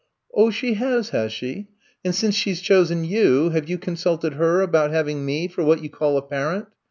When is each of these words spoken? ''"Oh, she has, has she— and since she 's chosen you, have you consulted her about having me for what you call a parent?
''"Oh, 0.33 0.49
she 0.49 0.73
has, 0.73 1.09
has 1.09 1.31
she— 1.31 1.67
and 2.03 2.15
since 2.15 2.33
she 2.33 2.55
's 2.55 2.59
chosen 2.59 3.03
you, 3.03 3.51
have 3.51 3.69
you 3.69 3.77
consulted 3.77 4.33
her 4.33 4.61
about 4.61 4.89
having 4.89 5.23
me 5.27 5.47
for 5.47 5.63
what 5.63 5.83
you 5.83 5.91
call 5.91 6.17
a 6.17 6.23
parent? 6.23 6.65